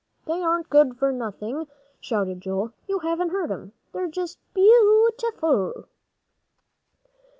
[0.25, 1.67] "They aren't good for nothing,"
[1.99, 2.73] shouted Joel.
[2.87, 5.89] "You haven't heard 'em; they're just beautiful!"